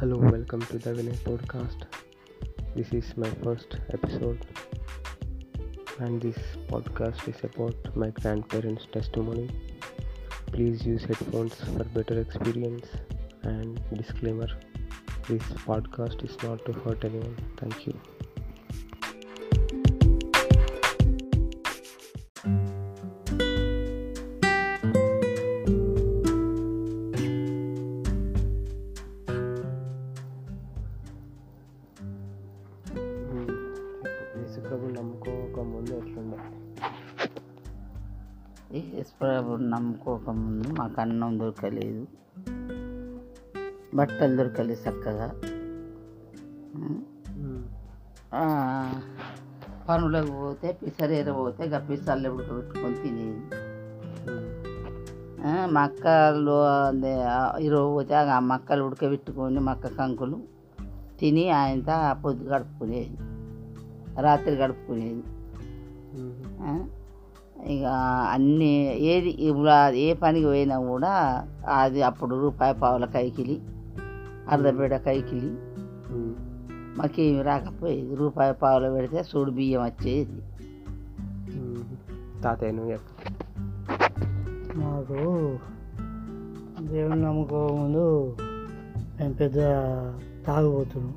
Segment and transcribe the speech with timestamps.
[0.00, 1.84] Hello, welcome to the Vinay podcast.
[2.74, 4.44] This is my first episode,
[6.00, 6.36] and this
[6.68, 9.48] podcast is about my grandparents' testimony.
[10.46, 12.88] Please use headphones for better experience.
[13.44, 14.48] And disclaimer
[15.28, 17.36] this podcast is not to hurt anyone.
[17.56, 17.94] Thank you.
[38.74, 42.06] ఈశ్వరపుడు నమ్ముకోకముందు మాకు అన్నం దొరకలేదు.
[43.94, 45.28] బట్టలు దొరకలేదు చక్కగా.
[49.88, 53.40] పనులకు పోతే పిసరేర పోతే గా పిసర్లు ఉడకబెట్టుకొని తినేది.
[55.66, 57.14] మక్కలు అదే,
[57.64, 60.42] ఈరోజు పోతే ఆ మక్కలు ఉడకబెట్టుకొని మక్క కంకులు
[61.20, 63.16] తిని ఆయనతో పొద్దు గడుపుకునేది.
[64.20, 65.22] రాత్రి గడుపుకునేది.
[67.62, 67.84] ఇక
[68.32, 73.60] అన్ని ఏది ఇప్పుడు ఏ పనికి పోయినా కూడా అది అప్పుడు రూపాయి పావుల కైకిలి
[74.48, 75.56] అర్ధపేట కైకిలి.
[76.98, 80.42] మాకేమి రాకపోయేది రూపాయి పావులు పెడితే చూడు బియ్యం వచ్చేది.
[82.42, 82.98] తాతయ్య
[84.74, 85.14] మాకు
[86.80, 88.36] దేవుని నమ్ముకోక ముందు
[89.20, 89.56] మేము పెద్ద
[90.46, 91.14] తాగుబోతున్నాం.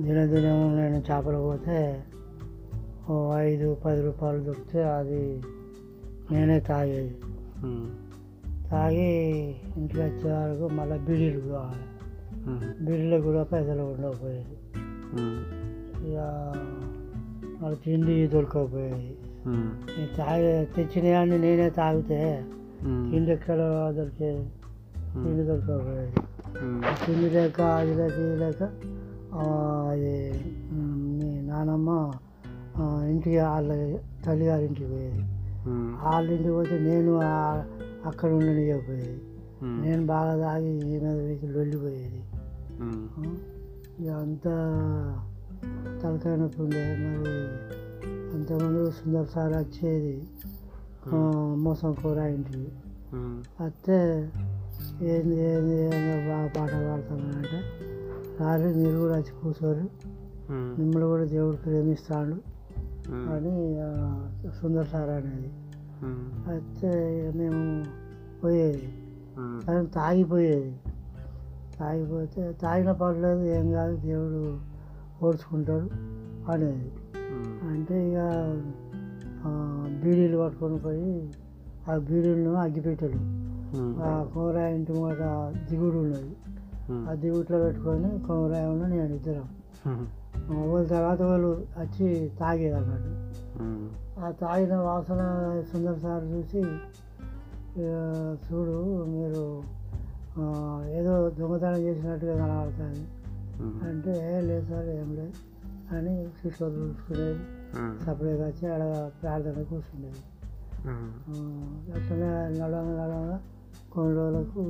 [0.00, 2.04] దినదినం నేను చేపలు పోతే
[3.36, 5.42] ఐదు పది రూపాయలు దొరికితే అది
[6.32, 7.16] నేనే తాగేది.
[8.70, 9.14] తాగి
[9.76, 11.86] ఇంట్లో వచ్చే వరకు మళ్ళీ బీడీలు కావాలి.
[12.84, 14.56] బీడీలకు కూడా పైసలు ఉండకపోయేది.
[16.08, 16.18] ఇక
[17.62, 19.16] మళ్ళీ తిండి దొరకకపోయేది.
[20.16, 22.44] తాగే తెచ్చినవన్నీ నేనే తాగితే
[22.82, 23.58] తిండి ఎక్కడ
[23.96, 24.44] దొరికేది?
[25.24, 26.14] తిండి దొరకకపోయేది.
[27.06, 28.62] తిండి లేక అది లేక ఇది లేక
[29.90, 30.16] అది
[31.18, 32.10] మీ నానమ్మ
[32.78, 35.22] ఇంటికి వాళ్ళ తల్లిగారి ఇంటికి పోయేది
[36.04, 37.20] వాళ్ళ ఇంటికి పోతే నేను
[38.08, 39.20] అక్కడ ఉండనియకపోయేది.
[39.62, 41.04] నేను బాగా తాగి ఈ మీద
[41.56, 42.22] లొల్లిపోయేది.
[44.00, 44.54] ఇక అంతా
[46.02, 47.32] తలకాయ నొప్పి ఉండే మరి
[48.34, 50.22] అంతకుముందు సుందర్ సార్ వచ్చేది.
[51.54, 52.68] మోసం కూర ఇంటికి.
[53.62, 54.30] వస్తే
[55.02, 57.60] ఏంది ఏంది ఏందో బాగా పాట పాడుతున్నానంటే
[58.38, 59.84] సార్ మీరు కూడా వచ్చి కూర్చోరు.
[60.52, 62.59] మిమ్మల్ని కూడా దేవుడు ప్రేమిస్తాడు.
[63.08, 63.76] అని
[64.60, 65.52] సుందర్ సార్ అనేది.
[66.50, 67.84] అయితే మేము
[68.44, 68.92] పోయేది.
[69.66, 70.80] కానీ తాగిపోయేది.
[71.80, 74.60] తాగిపోతే తాగిన పర్లేదు ఏం కాదు దేవుడు
[75.24, 75.90] ఓడ్చుకుంటాడు
[76.52, 76.92] అనేది.
[77.68, 78.18] అంటే ఇక
[80.04, 81.30] బీడీలు పట్టుకొని పోయి
[81.88, 83.50] ఆ బీడీలను అగ్గిపెట్టెలు.
[84.02, 84.24] ఆ.
[84.34, 85.16] కోరాయ ఇంటి మాట
[85.70, 86.36] దిగుడు ఉన్నది.
[86.92, 87.14] ఆ.
[87.14, 89.44] దిగుట్లో పెట్టుకొని కోరాయంలో నేను ఇద్దరం.
[90.50, 92.06] వాళ్ళ తర్వాత వాళ్ళు వచ్చి
[92.40, 93.12] తాగేది అన్నట్టు
[94.20, 95.20] ఆ తాగిన వాసన
[95.72, 96.62] సుందర్ సార్ చూసి
[97.80, 97.90] "ఆ,
[98.36, 99.42] చూడు మీరు
[100.90, 103.04] ఏదో దొంగతనం చేసినట్టుగా కనబడుతుంది.
[103.88, 105.34] అంటే "ఏ, లేదు సార్ ఏం లేదు.
[105.96, 107.40] అని శిష్యులు చూసుకునేది
[108.04, 108.82] సపరేట్గా వచ్చి ఆడ
[109.22, 110.22] ప్రార్థన కూర్చుండేది.
[111.94, 112.28] అట్లనే
[112.58, 113.38] నడవంగా నడవంగా
[113.90, 114.60] కొన్ని రోజులకు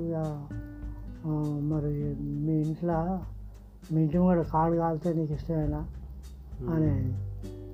[1.68, 1.92] మరి
[2.40, 2.98] మీ ఇంట్లో
[3.82, 5.80] మీ ఇంటి కూడా కాడు కాలితే నీకు ఇష్టమేనా?
[6.72, 7.12] అనేది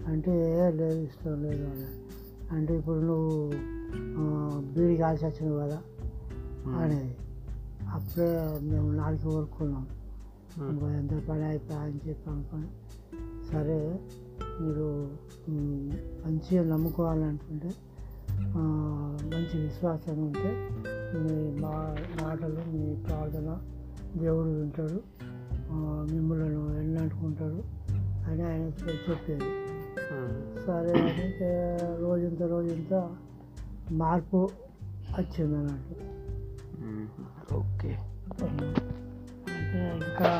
[0.07, 1.87] అంటే "ఏ, లేదు ఇష్టం లేదు అని
[2.51, 3.33] అంటే ఇప్పుడు నువ్వు
[4.75, 5.79] బీడి కాల్చి వచ్చినావు కదా?
[6.77, 7.15] అనేది
[7.95, 8.29] అప్పుడే
[8.63, 9.85] మేము నాలుగు కోరుకున్నాం.
[10.69, 12.69] ఇంకా ఎంత పని అయిపోయా అని చెప్పి అనుకొని
[13.51, 13.79] సరే
[14.61, 14.87] మీరు
[16.25, 17.71] మంచిగా నమ్ముకోవాలనుకుంటే
[19.27, 20.51] మంచి విశ్వాసం ఉంటే
[21.15, 21.75] మీ మా
[22.23, 23.51] మాటలు మీ ప్రార్థన
[24.17, 24.99] దేవుడు వింటాడు.
[26.09, 26.47] మిమ్మల్ని
[26.81, 27.61] ఎన్నంటుకుంటాడు
[28.27, 28.65] అని ఆయన
[29.05, 29.49] చెప్పేది
[30.67, 31.27] సరే అని
[32.01, 32.95] రోజంత రోజంత
[33.93, 34.41] మార్పు
[35.19, 35.95] వచ్చింది అన్నట్టు
[37.57, 37.91] ఓకే.
[39.51, 40.31] అంటే ఇంకా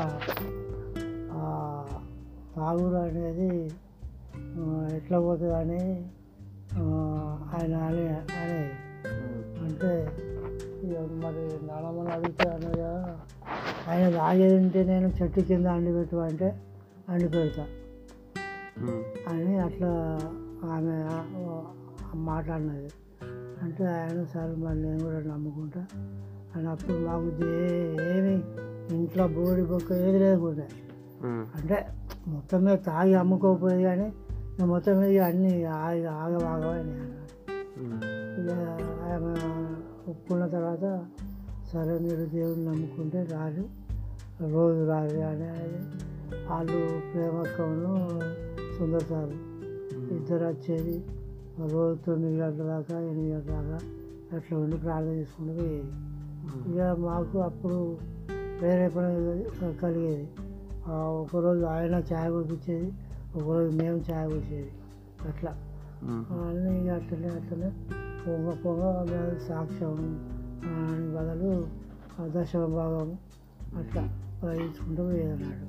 [1.33, 1.43] ఆ
[2.55, 3.49] తాగుడు అనేది
[4.95, 5.83] ఎట్లా పోతుందని
[6.75, 6.83] ఆ,
[7.53, 8.03] ఆయన అని
[8.37, 8.61] అని.
[9.61, 9.91] అంటే
[11.21, 12.91] మరి నానమ్మని అడిగితే అనగా
[13.87, 16.61] ఆయన తాగేది ఉంటే నేను చెట్టు కింద అండి పెట్టు అంటే
[17.09, 17.65] అండి పెడతా.
[19.27, 19.91] అని అట్లా
[20.63, 20.97] ఆమె
[22.17, 22.89] మాట్లాడినది.
[23.61, 25.85] అంటే ఆయన సరే మరి నేను కూడా నమ్ముకుంటా.
[26.55, 27.25] అని అప్పుడు మాకు
[28.01, 28.33] ఏమి
[28.95, 30.67] ఇంట్లో బోడి బొక్క ఏది లేకుండా
[31.55, 31.87] అంటే
[32.27, 34.13] మొత్తం మీద తాగి అమ్ముకోకపోయేది కానీ
[34.65, 36.95] మొత్తం మీద అన్నీ ఆగ ఆగవాగవని
[38.41, 38.51] ఇక
[39.05, 39.33] ఆమె
[40.11, 40.85] ఒప్పుకున్న తర్వాత
[41.71, 43.63] సరే మీరు దేవుడిని నమ్ముకుంటే రాదు.
[44.53, 45.79] రోజు రాత్రి అనేది
[46.49, 46.79] వాళ్ళు
[47.11, 47.93] ప్రేమక్కను
[48.77, 49.33] సుందర్ సార్.
[50.15, 50.95] ఇద్దరు వచ్చేది
[51.73, 53.79] రోజు తొమ్మిది గంటల దాకా ఎనిమిది గంటల దాకా
[54.37, 55.91] అట్లా ఉండి ప్రార్థన చేసుకుంటూ పోయేది.
[56.69, 57.79] ఇక మాకు అప్పుడు
[58.61, 60.27] వేరే పని కలిగేది
[61.21, 62.89] ఒకరోజు ఆయన ఛాయ్ పంపించేది
[63.35, 64.71] ఒకరోజు మేము ఛాయ్ పోసేది
[65.27, 65.51] అట్లా.
[66.39, 67.69] అన్నీ ఇక అట్లనే అట్లనే
[68.23, 68.81] పొంగ పొంగ
[69.47, 69.95] సాక్ష్యం
[70.65, 71.51] అని బదులు
[72.27, 73.09] దశమ భాగం
[73.77, 74.03] అట్లా
[74.53, 75.67] తీసుకుంటూ పోయేదన్నాడు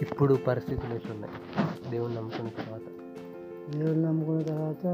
[0.00, 1.34] ఇప్పుడు పరిస్థితులు ఎట్లున్నాయి?
[1.90, 2.86] దేవుని నమ్ముకున్న తర్వాత?
[3.76, 4.86] దేవుడు నమ్ముకున్న తర్వాత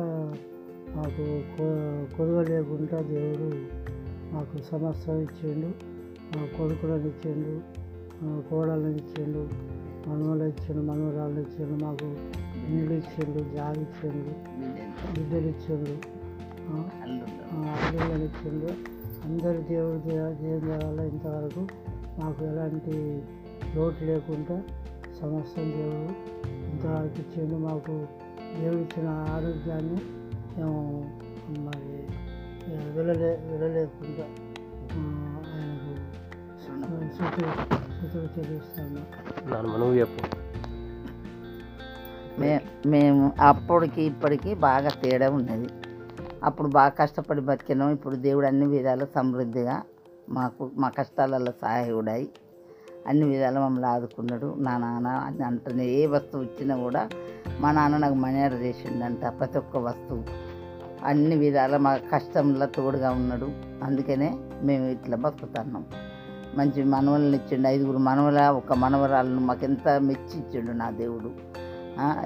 [0.96, 1.25] మాకు
[1.56, 3.49] కొ- కొదువ లేకుండా దేవుడు
[4.32, 5.70] మాకు సమస్తం ఇచ్చిండు
[6.32, 7.55] మా కొడుకులను ఇచ్చిండు
[8.24, 9.42] మా కోడలను ఇచ్చిండు
[10.08, 12.08] మనవలు ఇచ్చిండు మనవరాళ్ళు ఇచ్చిండు మాకు
[12.68, 14.32] ఇల్లు ఇచ్చిండు జాగ ఇచ్చిండు
[15.12, 15.94] బిడ్డలు ఇచ్చిండు
[16.66, 18.68] అల్లుళ్ళని ఇచ్చిండు.
[19.24, 19.98] అందరు దేవుడు
[20.40, 21.62] దేవుని వల్ల ఇంతవరకు
[22.18, 22.94] మాకు ఎలాంటి
[23.76, 24.56] లోటు లేకుండా
[25.20, 26.14] సమస్తం దేవుడు
[26.66, 27.56] ఇంతవరకు ఇచ్చిండు.
[27.58, 27.94] మాకు
[28.58, 29.98] దేవుడు ఇచ్చిన ఆరోగ్యాన్ని
[30.56, 30.80] మేము
[31.64, 31.94] మరి
[32.96, 34.26] వెళ్ళలే వెళ్ళలేకుండా
[37.16, 37.43] శుద్ధి
[39.81, 40.22] నువ్వు చెప్పు
[42.40, 42.50] మే
[42.93, 45.69] మేము అప్పటికి ఇప్పటికి బాగా తేడా ఉన్నది.
[46.44, 47.90] అప్పుడు బాగా కష్టపడి బతికినాం.
[47.96, 49.76] ఇప్పుడు దేవుడు అన్ని విధాలు సమృద్ధిగా
[50.37, 52.26] మాకు మా కష్టాలలో సహాయకుడాయి
[53.08, 54.49] అన్ని విధాలు మమ్మల్ని ఆదుకున్నాడు.
[54.67, 57.02] నా నాన్న అని అంటనే ఏ వస్తువు ఇచ్చినా కూడా
[57.60, 59.25] మా నాన్న నాకు మనేర చేసిండంట.
[59.38, 60.25] ప్రతి ఒక్క వస్తువు
[61.10, 63.49] అన్ని విధాల మా కష్టంలో తోడుగా ఉన్నాడు.
[63.87, 64.31] అందుకనే
[64.62, 65.84] మేము ఇట్లా బతుకుతున్నాం.
[66.58, 71.30] మంచి మనవలను ఇచ్చిండు ఐదుగురు మనవల ఒక మనవరాలను మాకెంత మెచ్చి ఇచ్చిండు నా దేవుడు.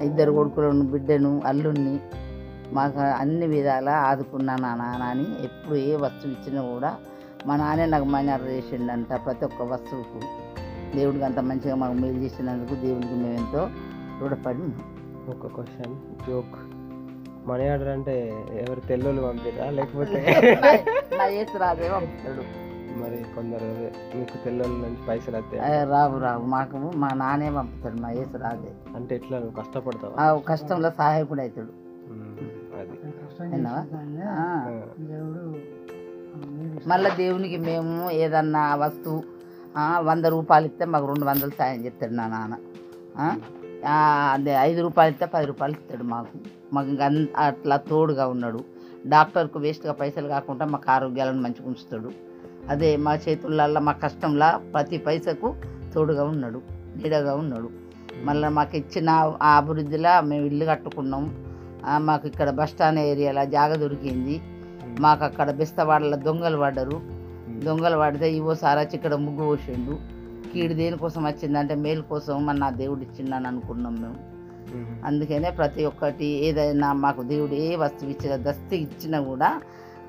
[0.01, 1.99] ఇద్దరు కొడుకులను బిడ్డను అల్లుణ్ణి
[2.73, 6.91] మాకు అన్ని విధాలా ఆదుకున్నా నా నాన్న అని ఎప్పుడు ఏ వస్తువు ఇచ్చినా కూడా
[7.47, 10.19] మా నాన్నే నాకు మనీ చేసిండంట ప్రతి ఒక్క వస్తువుకు.
[10.95, 13.69] దేవుడికి అంత మంచిగా మాకు మేలు చేసినందుకు దేవుడికి మేము ఎంతో
[14.21, 14.67] రుణపడి
[15.31, 15.95] ఒక క్వశ్చన్
[16.27, 16.57] జోక్.
[17.49, 18.15] మనీ ఆర్డర్ అంటే
[18.67, 19.69] ఎవరు తెల్లోళ్ళు పంపిరా?
[19.69, 20.21] లేకపోతే
[21.17, 22.68] నా ఏసు రాదే పంపుతాడు.
[22.97, 26.45] మరి కొందరు మీకు తెల్లోళ్ళ నుంచి పైసలు వస్తాయి రావు రావు.
[26.45, 28.95] మాకు మా నాన్నే పంపుతాడు మా ఏసు రాదే.
[28.95, 30.15] అంటే ఎట్లా నువ్వు కష్టపడతావా?
[30.23, 31.71] ఆ కష్టంలో సహాయకుడు అవుతాడు
[32.79, 32.97] అది.
[36.87, 39.23] మళ్ళీ దేవునికి మేము ఏదన్నా వస్తువు
[39.77, 42.55] ఆ, వంద రూపాయలు ఇస్తే మాకు రెండు వందలు సాయం చేస్తాడు నా నాన్న.
[43.17, 43.35] ఆ,
[43.85, 43.95] ఆ,
[44.33, 46.37] అదే ఐదు రూపాయలు ఇస్తే పది రూపాయలు ఇస్తాడు మాకు.
[46.73, 46.89] మాకు
[47.37, 48.63] అట్లా తోడుగా ఉన్నాడు.
[49.07, 52.28] డాక్టర్కు వేస్ట్గా పైసలు కాకుండా మాకు ఆరోగ్యాలను మంచిగా ఉంచుతాడు.
[52.69, 55.55] అదే మా చేతులల్లో మా కష్టంలో ప్రతి పైసకు
[55.93, 56.59] తోడుగా ఉన్నాడు
[56.97, 57.69] నీడగా ఉన్నాడు.
[58.23, 59.09] మళ్ళీ మాకు ఇచ్చిన
[59.41, 61.23] ఆ అభివృద్ధిలో మేము ఇల్లు కట్టుకున్నాం.
[61.97, 64.35] మాకు ఇక్కడ బస్ స్టాండ్ ఏరియాలో జాగ దొరికింది.
[64.99, 66.97] మాకు అక్కడ బెస్తవాడల దొంగలు పడ్డరు.
[67.65, 69.93] దొంగలు పడితే ఇవో సారాచి ఇక్కడ ముగ్గు పోసిండు.
[70.51, 74.17] కీడు దేనికోసం వచ్చిందంటే మేలు కోసం మన నా దేవుడు ఇచ్చిండని అనుకున్నాం మేము.
[75.05, 79.49] అందుకనే ప్రతి ఒక్కటి ఏదైనా మాకు దేవుడు ఏ వస్తువు ఇచ్చిన దస్తి ఇచ్చినా కూడా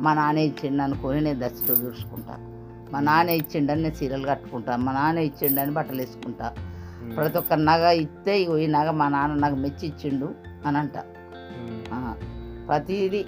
[0.05, 2.35] మా నాన్న ఇచ్చిండు అనుకొని నేను దస్తితో చూసుకుంటా.
[2.93, 4.73] మా నాన్న ఇచ్చిండని నేను చీరలు కట్టుకుంటా.
[4.85, 6.47] మా నాన్న ఇచ్చిండని బట్టలు వేసుకుంటా.
[7.17, 10.29] ప్రతి ఒక్క నగ ఇస్తే ఇగో ఈ నగ మా నాన్న నాకు మెచ్చి ఇచ్చిండు
[10.67, 10.97] అని అంట.
[12.69, 13.23] ప్రతిదీ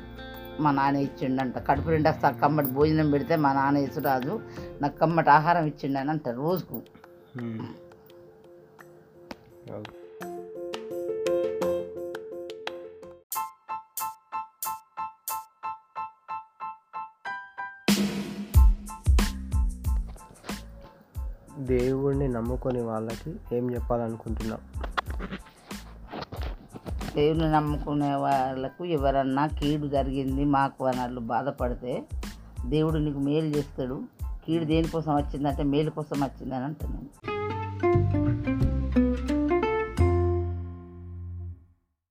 [0.64, 1.56] మా నాన్న ఇచ్చిండంట.
[1.68, 2.10] కడుపు నిండా
[2.42, 4.34] కమ్మటి భోజనం పెడితే మా నాన్న యేసురాజు
[4.82, 6.78] నాకు కమ్మటి ఆహారం ఇచ్చిండని అంట రోజుకు.
[21.72, 24.58] దేవుడిని నమ్ముకొని వాళ్ళకి ఏం చెప్పాలనుకుంటున్నాం
[27.16, 32.02] దేవుని నమ్ముకునే వాళ్ళకు ఎవరన్నా కీడు జరిగింది మాకు అన్నట్లు వాళ్ళు బాధపడితే
[32.66, 34.02] దేవుడు నీకు మేలు చేస్తాడు.
[34.46, 37.31] కీడు దేనికోసం వచ్చిందంటే మేలు కోసం వచ్చిందని అంటున్నాను.